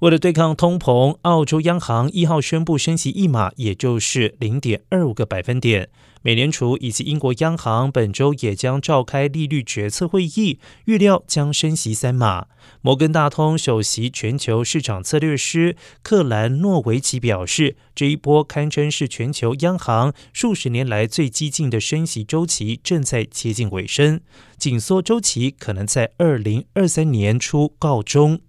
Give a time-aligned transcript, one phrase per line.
[0.00, 5.90] 为了对抗通膨澳洲央行一号宣布升息一码也就是零点二五个百分点。
[6.22, 12.46] 美联储以及英国央行本周也将召开利率决策会议预料将升息三码。
[12.80, 24.20] 摩根大通首席全球市场策略师克兰诺维奇表示这一波堪称是全球央行数十年来最激进的升息周期正在接近尾声
[24.56, 28.40] 紧缩周期可能在二零二三年初告终。